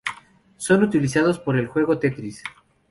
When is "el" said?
1.59-1.67